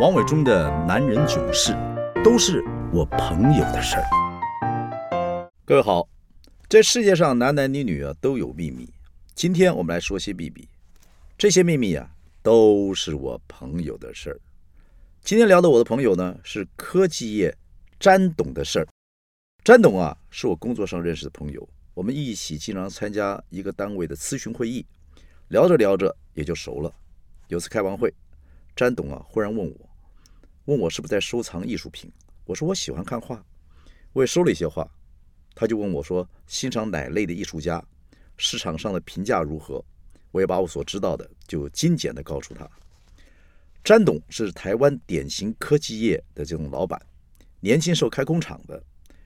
[0.00, 1.76] 王伟忠的男人囧事，
[2.22, 2.62] 都是
[2.92, 5.50] 我朋友的事儿。
[5.64, 6.08] 各位好，
[6.68, 8.88] 这世界上男男女女啊都有秘密。
[9.34, 10.68] 今天我们来说些秘密，
[11.36, 12.08] 这些秘密啊
[12.44, 14.40] 都是我朋友的事儿。
[15.20, 17.52] 今天聊的我的朋友呢是科技业
[17.98, 18.86] 詹董的事儿。
[19.64, 24.86] 詹董啊是我工作上认识的朋友，我们一起经常参加一个单位的咨询会议，
[25.48, 26.94] 聊着聊着也就熟了。
[27.48, 28.14] 有次开完会，
[28.76, 29.87] 詹董啊忽然问我。
[30.68, 32.12] 问我是不是在收藏艺术品？
[32.44, 33.42] 我说我喜欢看画，
[34.12, 34.86] 我也收了一些画。
[35.54, 37.82] 他就问我说欣赏哪类的艺术家，
[38.36, 39.82] 市场上的评价如何？
[40.30, 42.68] 我也把我所知道的就精简的告诉他。
[43.82, 47.00] 詹董是台湾典型科技业的这种老板，
[47.60, 48.82] 年轻时候开工厂的，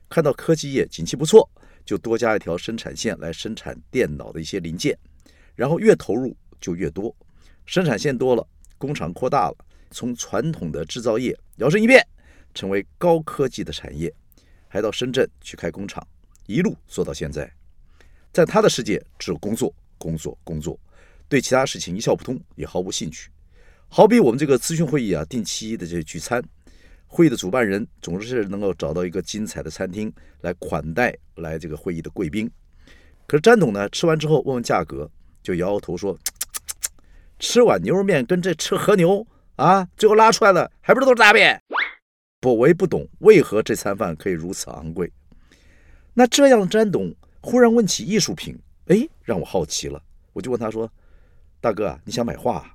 [0.09, 1.51] 看到科技业景气不错，
[1.85, 4.97] 就多加一条生产线来生产电脑的一些零件，
[5.57, 7.13] 然后越投入就越多，
[7.67, 8.47] 生产线多了，
[8.79, 9.57] 工厂扩大了。
[9.93, 12.05] 从传统的制造业摇身一变，
[12.55, 14.13] 成为高科技的产业，
[14.67, 16.05] 还到深圳去开工厂，
[16.47, 17.49] 一路做到现在。
[18.33, 20.81] 在他的世界，只有工作、工作、工作，
[21.29, 23.31] 对其他事情一窍不通，也毫无兴趣。
[23.89, 26.43] 好比我们这个咨询会议啊，定期的这聚餐，
[27.07, 32.51] 会议的主办人总是能够找到一个精彩的餐厅来款待来这个会议的贵宾。
[33.27, 35.11] 可是詹董呢，吃完之后问问价格，
[35.43, 36.19] 就摇摇头说
[37.39, 39.27] ：“吃碗牛肉面跟这吃和牛。”
[39.63, 41.63] 啊，最后拉出来的还不是都是大便？
[42.41, 45.09] 不，我也不懂为何这餐饭可以如此昂贵。
[46.15, 50.03] 那这样的，詹董忽然问起艺术品，哎，让我好奇了。
[50.33, 50.91] 我就问他说
[51.63, 52.75] ：“大哥，你想买画？”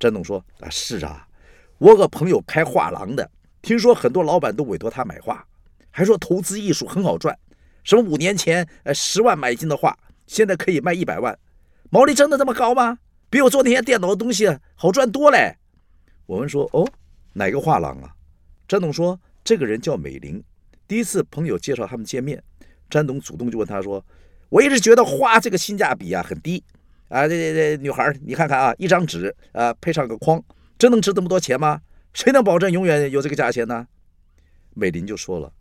[0.00, 1.24] 詹董说：“啊，是啊，
[1.78, 3.30] 我个朋友开画廊的，
[3.62, 5.46] 听说很多老板都委托他买画，
[5.92, 7.38] 还说投资艺术很好赚。
[7.84, 11.38] 什么五年前呃十万买进的画，现在可以卖一百万，
[11.90, 12.98] 毛利真的这么高吗？
[13.30, 15.58] 比我做那些电脑的东西好赚多嘞。”
[16.26, 16.88] 我们说哦，
[17.32, 18.14] 哪个画廊啊？
[18.68, 20.42] 詹董说这个人叫美玲。
[20.88, 22.42] 第一次朋友介绍他们见面，
[22.88, 24.04] 詹董主动就问他说
[24.48, 26.62] ：“我一直觉得画这个性价比啊很低
[27.08, 30.42] 啊，这这这女孩你看看啊，一张纸啊配上个框，
[30.78, 31.80] 真能值这么多钱吗？
[32.14, 33.86] 谁能保证永远有这个价钱呢？”
[34.74, 35.52] 美玲就说了：“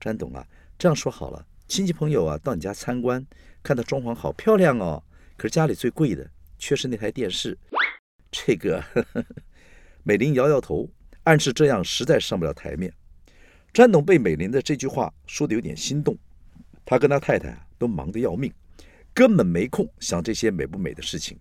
[0.00, 0.46] 詹董啊，
[0.78, 3.24] 这样说好了，亲戚朋友啊到你家参观，
[3.62, 5.02] 看到装潢好漂亮哦，
[5.36, 7.56] 可是家里最贵的却是那台电视，
[8.30, 9.24] 这个。”呵呵
[10.08, 10.88] 美玲摇摇头，
[11.24, 12.90] 暗示这样实在上不了台面。
[13.74, 16.16] 詹董被美玲的这句话说的有点心动，
[16.82, 18.50] 他跟他太太都忙得要命，
[19.12, 21.38] 根本没空想这些美不美的事情。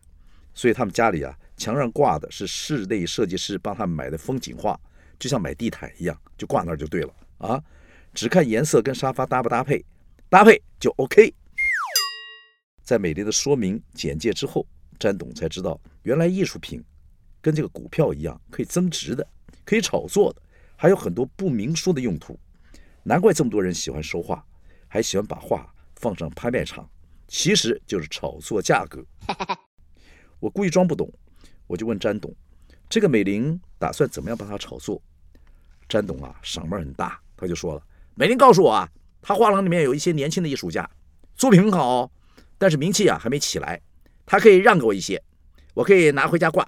[0.53, 4.77] 所以他们家里啊，墙上挂的是室内设计师帮他们买的风景画，
[5.17, 7.63] 就像买地毯一样，就挂那儿就对了啊。
[8.13, 9.81] 只看颜色跟沙发搭不搭配，
[10.27, 11.33] 搭配就 OK。
[12.83, 14.67] 在美丽的说明简介之后，
[15.00, 16.83] 詹董才知道原来艺术品。
[17.47, 19.25] 跟这个股票一样，可以增值的，
[19.63, 20.41] 可以炒作的，
[20.75, 22.37] 还有很多不明说的用途。
[23.03, 24.45] 难怪这么多人喜欢收画，
[24.89, 26.85] 还喜欢把画放上拍卖场，
[27.25, 29.01] 其实就是炒作价格。
[30.41, 31.09] 我故意装不懂，
[31.67, 32.35] 我就问詹董
[32.89, 35.01] ：“这个美玲打算怎么样帮他炒作？”
[35.87, 37.81] 詹董啊，嗓门很大，他就说了
[38.13, 38.91] ：“美玲告诉我啊，
[39.21, 40.89] 他画廊里面有一些年轻的艺术家，
[41.37, 42.11] 作品很好，
[42.57, 43.81] 但是名气啊还没起来，
[44.25, 45.23] 他可以让给我一些，
[45.73, 46.67] 我可以拿回家挂。”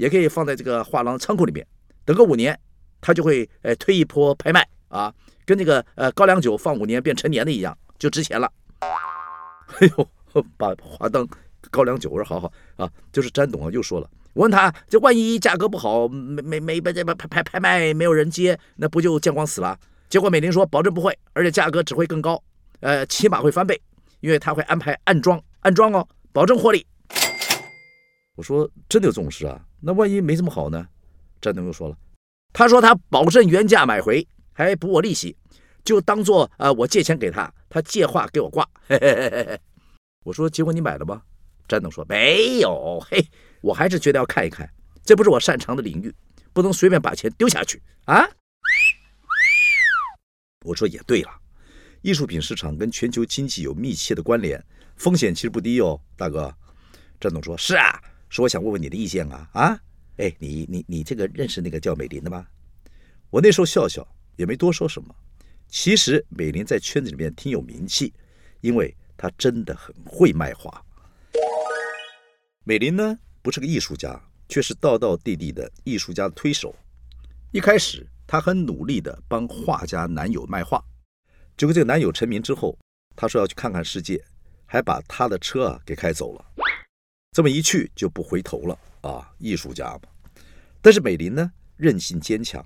[0.00, 1.66] 也可以放在这个画廊仓库里面，
[2.06, 2.58] 等个五年，
[3.02, 5.12] 他就会呃推一波拍卖啊，
[5.44, 8.50] 跟那个呃高粱酒放五年变陈年的一样，就值钱了。
[9.78, 11.28] 哎呦，把花灯
[11.70, 19.78] 高粱酒，我说好好啊，就是詹董啊又说了，我问他这万一价格不好，没没没被这拍拍拍卖没有人接，那不就见光死了？
[20.08, 22.42] 结果美玲说保证不会，而且价格只会更高，
[22.80, 23.78] 呃起码会翻倍，
[24.20, 26.86] 因为他会安排暗装暗装哦，保证获利。
[28.36, 29.60] 我说真的有这种事啊？
[29.80, 30.86] 那万一没这么好呢？
[31.40, 31.96] 詹总又说了，
[32.52, 35.34] 他说他保证原价买回，还补我利息，
[35.82, 38.62] 就当做呃我借钱给他，他借话给我挂。
[38.86, 39.60] 嘿嘿嘿嘿嘿。
[40.24, 41.22] 我说结果你买了吗？
[41.66, 43.00] 詹总说没有。
[43.08, 43.24] 嘿，
[43.62, 44.70] 我还是觉得要看一看，
[45.02, 46.14] 这不是我擅长的领域，
[46.52, 48.28] 不能随便把钱丢下去啊。
[50.66, 51.30] 我说也对了，
[52.02, 54.62] 艺术品市场跟全球经济有密切的关联，
[54.96, 56.54] 风险其实不低哦，大哥。
[57.18, 57.98] 詹总说是啊。
[58.30, 59.82] 说我想问问你的意见啊啊！
[60.18, 62.46] 哎，你你你这个认识那个叫美林的吗？
[63.28, 64.06] 我那时候笑笑，
[64.36, 65.12] 也没多说什么。
[65.68, 68.14] 其实美林在圈子里面挺有名气，
[68.60, 70.80] 因为她真的很会卖画。
[72.62, 76.72] 美林呢，不是个艺术家，却是道道地地的艺术家的推手。
[77.50, 80.80] 一开始，她很努力的帮画家男友卖画。
[81.56, 82.78] 结果这个男友成名之后，
[83.16, 84.22] 她说要去看看世界，
[84.66, 86.44] 还把他的车啊给开走了。
[87.32, 89.30] 这么一去就不回头了啊！
[89.38, 90.00] 艺术家嘛，
[90.82, 92.64] 但是美林呢，韧性坚强，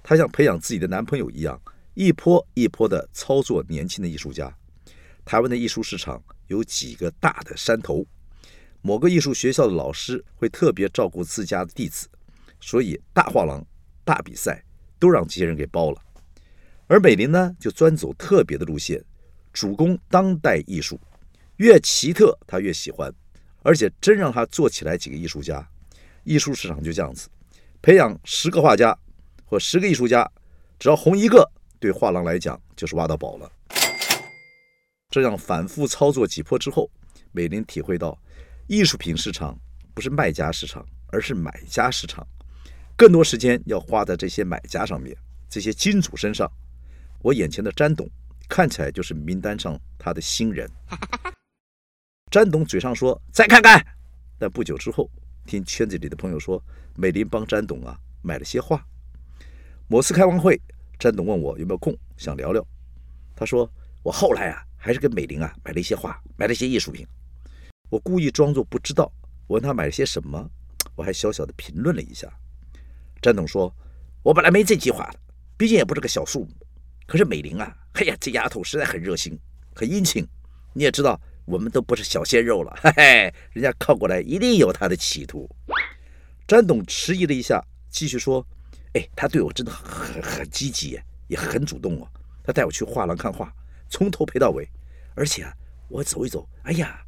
[0.00, 1.60] 她像培养自己的男朋友一样，
[1.94, 4.56] 一波一波的操作年轻的艺术家。
[5.24, 8.06] 台湾的艺术市场有几个大的山头，
[8.80, 12.06] 某个艺术学校的老师会特别照顾自家的弟子，
[12.60, 13.66] 所以大画廊、
[14.04, 14.62] 大比赛
[15.00, 16.00] 都让这些人给包了。
[16.86, 19.04] 而美林呢，就专走特别的路线，
[19.52, 21.00] 主攻当代艺术，
[21.56, 23.12] 越奇特她越喜欢，
[23.66, 25.68] 而且真让他做起来几个艺术家，
[26.22, 27.28] 艺术市场就这样子。
[27.82, 28.96] 培养十个画家
[29.44, 30.30] 或十个艺术家，
[30.78, 31.44] 只要红一个，
[31.80, 33.50] 对画廊来讲就是挖到宝了。
[35.10, 36.88] 这样反复操作几波之后，
[37.32, 38.16] 美玲体会到，
[38.68, 39.58] 艺术品市场
[39.92, 42.24] 不是卖家市场，而是买家市场。
[42.96, 45.16] 更多时间要花在这些买家上面，
[45.50, 46.48] 这些金主身上。
[47.20, 48.08] 我眼前的詹董
[48.48, 50.70] 看起来就是名单上他的新人。
[52.36, 53.82] 詹董嘴上说再看看，
[54.38, 55.10] 但不久之后。
[55.46, 56.62] 听圈子里的朋友说，
[56.94, 58.86] 美玲帮詹董啊买了些画。
[59.88, 60.60] 某次开完会，
[60.98, 62.62] 詹董问我有没有空想聊聊。
[63.34, 63.66] 他说
[64.02, 67.06] 我后来啊还是跟美玲啊买了一些画，买了一些艺术品。
[67.88, 69.10] 我故意装作不知道，
[69.46, 70.46] 我问他买了些什么，
[70.94, 72.30] 我还小小的评论了一下。
[73.22, 73.74] 詹董说，
[74.22, 75.18] 我本来没这计划的，
[75.56, 76.50] 毕竟也不是个小数目。
[77.06, 79.38] 可是美玲啊，哎呀，这丫头实在很热心，
[79.74, 80.22] 很殷勤。
[80.74, 81.18] 你也知道。
[81.46, 85.48] 我们都不是小鲜肉了， 嘿嘿，人家靠过来一定有他的企图。
[86.46, 88.44] 詹董迟疑了一下，继续说
[88.94, 92.08] ：“哎，他对我真的很很积极，也很主动哦。
[92.44, 93.52] 他带我去画廊看画，
[93.88, 94.68] 从头陪到尾。
[95.14, 95.52] 而且啊，
[95.88, 97.00] 我走一走，哎呀，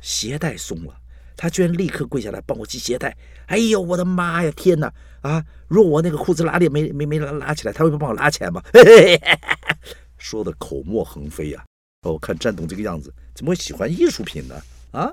[0.00, 0.94] 鞋带松了，
[1.36, 3.16] 他居然立刻跪下来帮我系鞋带。
[3.46, 4.92] 哎呦，我的妈呀，天哪！
[5.22, 8.62] 啊，若我那个裤子拉链没没没拉拉起来，他会帮我拉起来吗？
[8.72, 9.38] 嘿嘿嘿
[10.18, 11.64] 说的口沫横飞呀。”
[12.02, 14.54] 哦，看詹董这个样子，怎么会喜欢艺术品呢？
[14.92, 15.12] 啊，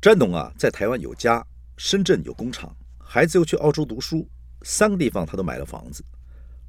[0.00, 1.44] 詹董啊，在台湾有家，
[1.76, 4.24] 深圳有工厂，孩子又去澳洲读书，
[4.62, 6.04] 三个地方他都买了房子，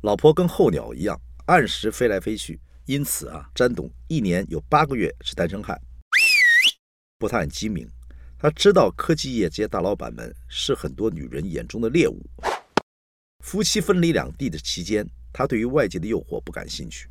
[0.01, 5.79] 老婆跟候鸟一样，按时飞来飞去，因此啊，詹董一年有八个月是单身汉。
[7.19, 7.87] 不过他很机敏，
[8.39, 12.25] 他知道科技业这些大老板们是很多女人眼中的猎物。
[13.43, 17.07] 夫妻分离两地的期间，他对于外界的诱惑不感兴趣。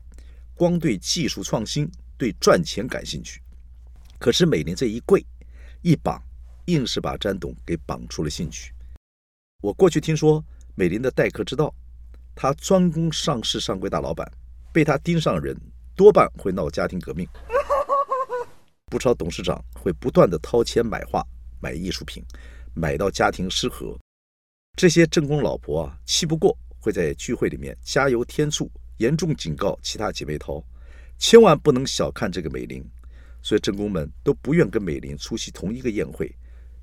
[0.54, 1.88] 光对技术创新、
[2.18, 3.40] 对赚钱感兴趣，
[4.18, 5.24] 可是美玲这一跪
[5.82, 6.20] 一绑，
[6.66, 8.74] 硬是把詹董给绑出了兴趣。
[9.62, 10.44] 我过去听说
[10.74, 11.72] 美玲的待客之道，
[12.34, 14.28] 她专攻上市上柜大老板，
[14.72, 15.56] 被他盯上人
[15.94, 17.26] 多半会闹家庭革命。
[18.86, 21.24] 不少董事长会不断的掏钱买画、
[21.60, 22.24] 买艺术品，
[22.74, 23.96] 买到家庭失和。
[24.76, 28.68] 这些正宫老婆啊，气不过会在聚会里面加油添醋。
[28.98, 30.60] 严重警告其他姐妹淘，
[31.18, 32.84] 千万不能小看这个美玲。
[33.40, 36.34] 所以正宫们都不愿跟美玲出席同一个宴会，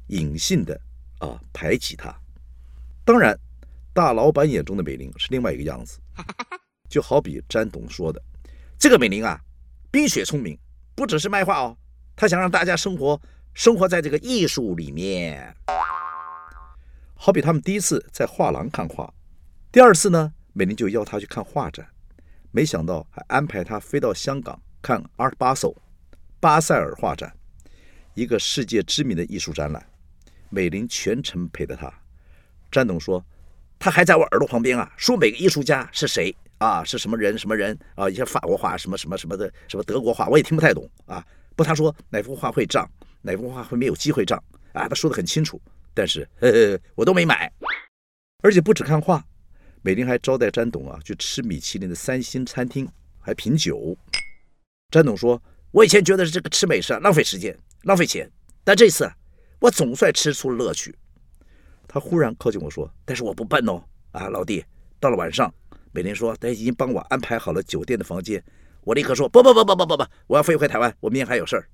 [0.07, 0.79] 隐性的
[1.19, 2.15] 啊排挤她。
[3.03, 3.37] 当然，
[3.93, 5.99] 大老板眼中的美玲是另外一个样子。
[6.89, 8.21] 就好比詹董说的，
[8.79, 9.39] 这个美玲啊，
[9.91, 10.57] 冰雪聪明，
[10.95, 11.77] 不只是卖画哦，
[12.15, 13.21] 她想让大家生活
[13.53, 15.55] 生活在这个艺术里面。
[17.15, 19.13] 好比他们第一次在画廊看画，
[19.71, 21.85] 第二次呢，美玲就邀他去看画展。
[22.55, 25.75] 没想到还安排他飞到香港看 Art Basel
[26.39, 27.35] 巴塞尔画展，
[28.13, 29.85] 一个世界知名的艺术展览。
[30.49, 31.93] 美玲全程陪着他。
[32.71, 33.21] 詹董说，
[33.77, 41.21] 他还在我耳朵旁边啊，说每个艺术家是谁啊，是什么人什么人啊，一些法国画什么什么什么的，什么德国画，我也听不太懂啊。
[41.57, 42.89] 不，他说哪幅画会涨，
[43.21, 44.41] 哪幅画会没有机会涨
[44.71, 45.61] 啊，他说的很清楚。
[45.93, 47.51] 但是呵呵我都没买，
[48.43, 49.21] 而且不止看画。
[49.85, 52.89] 美玲还招待詹董啊，去吃米其林的三星餐厅，
[53.19, 53.95] 还品酒。
[54.89, 55.39] 詹董说
[55.69, 58.27] ：“我以前觉得这个吃美食啊浪费时间、浪费钱，
[58.63, 59.07] 但这次
[59.59, 60.95] 我总算吃出了乐趣。”
[61.87, 64.65] 他忽然靠近我说：“但是我不笨哦，啊，老弟，
[64.99, 65.53] 到了晚上，
[65.91, 68.43] 美玲说她已经帮我安排好了酒店的房间。”
[68.81, 71.69] 我立刻说：“不不不不不不不，我要飞回台湾，我明天还有事儿。”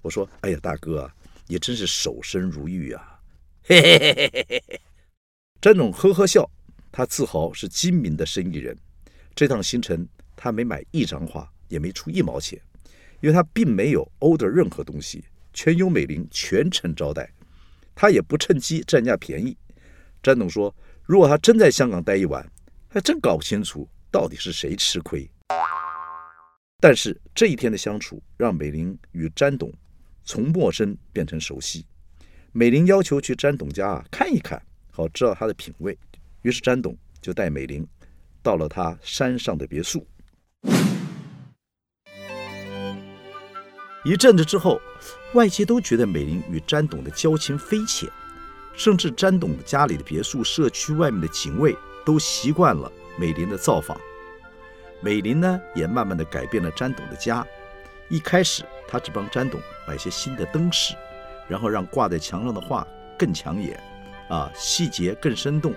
[0.00, 1.12] 我说：“哎呀，大哥，
[1.46, 3.20] 你真是守身如玉啊！”
[3.64, 4.80] 嘿嘿嘿嘿嘿嘿，
[5.60, 6.50] 詹总呵呵笑。
[6.92, 8.76] 他自豪是精明的生意人，
[9.34, 12.60] 这趟行程他没买一张画，也没出一毛钱，
[13.20, 17.30] 因为他并没有 order 任何东西，全由美玲全程招待，
[17.94, 19.56] 他也不趁机占人家便宜。
[20.22, 22.46] 詹董说，如果他真在香港待一晚，
[22.88, 25.30] 还真搞不清楚到底是谁吃亏。
[26.80, 29.72] 但是这一天的相处，让美玲与詹董
[30.24, 31.86] 从陌生变成熟悉。
[32.52, 35.96] 美玲要求去詹董家啊看一看，好知道他的品味。
[36.42, 37.86] 于是詹董就带美玲
[38.42, 40.06] 到了他山上的别墅。
[44.02, 44.80] 一阵子之后，
[45.34, 48.08] 外界都觉得美玲与詹董的交情匪浅，
[48.72, 54.00] 甚至詹董家里的别墅、社区外面的警卫都习惯了美玲的造访。
[55.02, 57.46] 美玲呢，也慢慢的改变了詹董的家。
[58.08, 60.94] 一开始，她只帮詹董买些新的灯饰，
[61.46, 62.86] 然后让挂在墙上的画
[63.18, 63.78] 更抢眼，
[64.30, 65.74] 啊，细节更生动。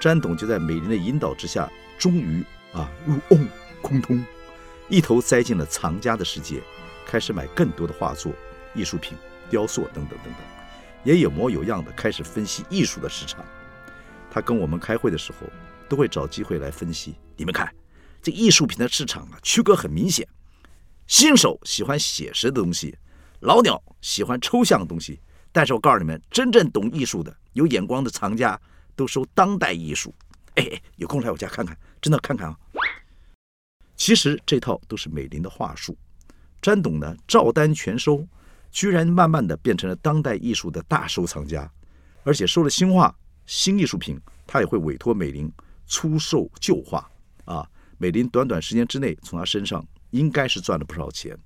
[0.00, 3.48] 詹董就在美林的引导之下，终于啊入瓮
[3.82, 4.24] 空通，
[4.88, 6.62] 一头栽进了藏家的世界，
[7.04, 8.32] 开始买更多的画作、
[8.74, 9.16] 艺术品、
[9.50, 10.34] 雕塑等等等等，
[11.04, 13.44] 也有模有样的开始分析艺术的市场。
[14.30, 15.48] 他跟我们开会的时候，
[15.88, 17.16] 都会找机会来分析。
[17.36, 17.72] 你们看，
[18.22, 20.26] 这艺术品的市场啊，区隔很明显。
[21.06, 22.96] 新手喜欢写实的东西，
[23.40, 25.18] 老鸟喜欢抽象的东西。
[25.50, 28.60] 但是我告诉你们，真正懂艺术的、有眼光的藏家
[28.98, 30.12] 都收当代艺术。
[30.56, 32.58] 哎，有空来我家看看，真的看看啊！
[33.94, 35.96] 其实这套都是美林的话术，
[36.60, 38.26] 詹董呢照单全收，
[38.72, 41.70] 居然慢慢的变成了当代艺术的大收藏家，
[42.24, 45.50] 而且收了新画、新艺术品，他也会委托美林
[45.86, 47.08] 出售旧画。
[47.44, 47.64] 啊，
[47.96, 49.86] 美林短短时间之内从他身上。
[50.12, 51.38] 应该是赚了不少钱。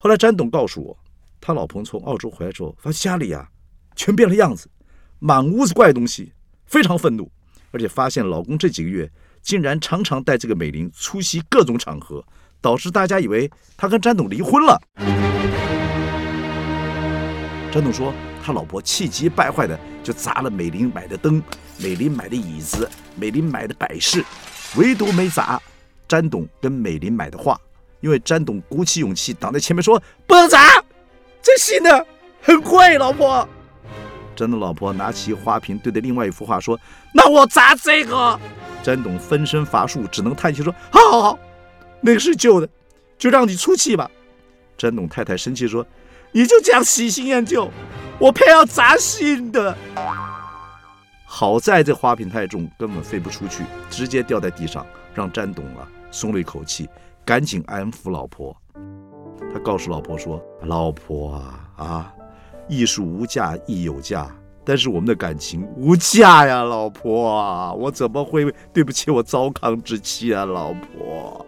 [0.00, 0.94] 后来詹董告诉我，
[1.40, 3.48] 他老婆从澳洲回来之后，发现家里啊
[3.96, 4.68] 全变了样子，
[5.20, 6.32] 满屋子怪东西，
[6.66, 7.30] 非常愤怒，
[7.72, 9.10] 而且发现老公这几个月
[9.42, 12.24] 竟然常常带这个美玲出席各种场合，
[12.60, 14.80] 导致大家以为他跟詹董离婚了。
[17.72, 21.42] 詹董说，他老婆气急败坏的就砸了美玲买的灯、
[21.78, 24.24] 美玲买的椅子、美玲买的摆饰，
[24.76, 25.60] 唯独没砸。
[26.06, 27.60] 詹董跟美玲买的画，
[28.00, 30.82] 因为詹董鼓起勇气挡在前面说：“不能砸，
[31.42, 32.06] 这新的
[32.40, 33.46] 很贵，老婆。”
[34.38, 36.78] 詹的老婆拿起花瓶对着另外一幅画说
[37.12, 38.38] ：“那我砸这个。
[38.84, 41.38] ”詹董分身乏术，只能叹气说：“好好好，
[42.00, 42.68] 那个是旧的，
[43.18, 44.08] 就让你出气吧。
[44.78, 45.84] ”詹董太太生气说
[46.30, 47.68] ：“你就这样喜新厌旧，
[48.20, 49.76] 我偏要砸新的。
[51.26, 55.88] ”好在这花瓶太重，根本飞不出去，直接掉在地上，让詹董啊。
[56.10, 56.88] 松了一口气，
[57.22, 58.56] 赶紧安抚老婆。
[59.52, 62.14] 他告诉老婆说：“老婆啊啊，
[62.68, 64.30] 艺术无价亦有价，
[64.64, 71.46] 但是我们的感情无价呀，老婆，我怎么会对不起我糟糠之妻啊，老婆。”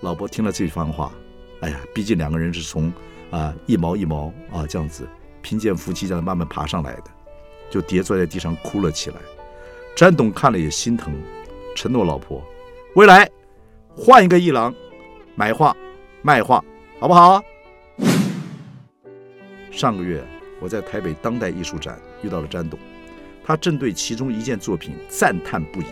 [0.00, 1.12] 老婆听了这番话，
[1.60, 2.92] 哎呀，毕竟两个人是从
[3.30, 5.06] 啊一毛一毛啊这样子
[5.42, 7.04] 贫贱夫妻这样慢慢爬上来的，
[7.70, 9.16] 就跌坐在地上哭了起来。
[9.96, 11.12] 詹董看了也心疼，
[11.74, 12.40] 承诺老婆。
[12.94, 13.28] 未来
[13.96, 14.72] 换一个艺廊，
[15.34, 15.76] 买画
[16.22, 16.64] 卖画，
[17.00, 17.42] 好不好？
[19.78, 20.26] 上个月
[20.58, 22.76] 我在台北当代艺术展遇到了詹董，
[23.44, 25.86] 他正对其中一件作品赞叹不已。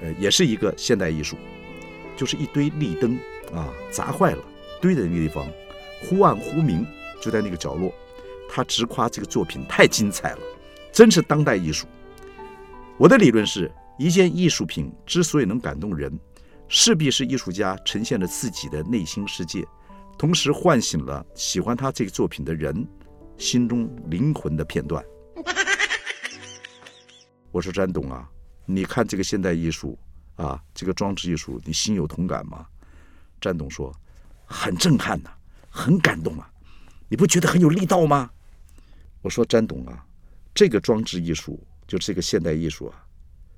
[0.00, 1.36] 呃，也是一个现代艺术，
[2.16, 3.16] 就是一堆立灯
[3.54, 4.44] 啊，砸坏了，
[4.80, 5.46] 堆在那个地方，
[6.02, 6.84] 忽暗忽明，
[7.20, 7.94] 就在那个角落。
[8.50, 10.38] 他直夸这个作品太精彩了，
[10.92, 11.86] 真是当代艺术。
[12.96, 13.70] 我的理论是。
[13.96, 16.12] 一件艺术品之所以能感动人，
[16.66, 19.64] 势必是艺术家呈现了自己的内心世界，
[20.18, 22.84] 同时唤醒了喜欢他这个作品的人
[23.38, 25.04] 心中灵魂的片段。
[27.50, 28.28] 我说詹董啊，
[28.64, 29.98] 你看这个现代艺术
[30.36, 32.66] 啊，这个装置艺术，你心有同感吗？
[33.40, 33.94] 詹董说，
[34.44, 35.30] 很震撼呐，
[35.68, 36.50] 很感动啊，
[37.08, 38.30] 你不觉得很有力道吗？
[39.22, 40.04] 我说詹董啊，
[40.54, 43.00] 这个装置艺术就是这个现代艺术啊。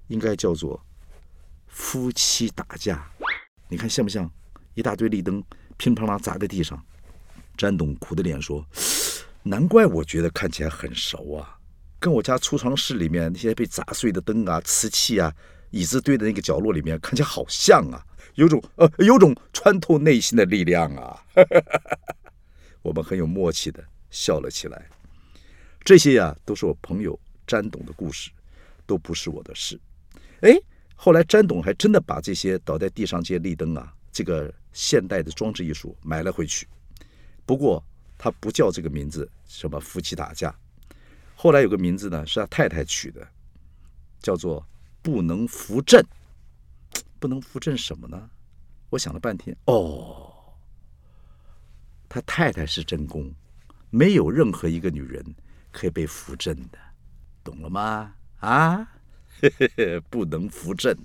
[0.08, 0.80] 应该叫做
[1.66, 3.10] 夫妻打架，
[3.68, 4.30] 你看像不像？
[4.74, 5.42] 一大堆立灯
[5.76, 6.80] 乒乓啷砸在地上。
[7.56, 8.64] 詹董苦着脸说
[9.48, 11.56] ：“难怪我觉得看起来很熟啊，
[12.00, 15.32] 跟我家储藏室里面那些被砸碎的灯啊、瓷器啊、
[15.70, 21.22] 椅子堆的那个角落里面看起来好像啊，有种呃，有种穿透内心的力量啊。
[22.82, 24.88] ”我们很有默契的笑了起来。
[25.84, 28.32] 这些呀，都是我朋友詹董的故事，
[28.84, 29.78] 都不是我的事。
[30.40, 30.58] 哎，
[30.96, 36.66] 后来詹董还真的把这些倒在地上这些立灯啊，这个现代的装置艺术买了回去。
[37.44, 37.80] 不过
[38.18, 40.54] 他不叫这个名字，什么夫妻打架。
[41.34, 43.26] 后来有个名字呢，是他太太取的，
[44.20, 44.66] 叫做
[45.02, 46.02] 不能扶正。
[47.18, 48.30] 不能扶正什么呢？
[48.90, 50.32] 我想了半天，哦，
[52.08, 53.34] 他太太是正宫，
[53.90, 55.24] 没有任何一个女人
[55.72, 56.78] 可以被扶正的，
[57.42, 58.14] 懂了吗？
[58.38, 58.88] 啊？
[60.08, 60.96] 不能扶正。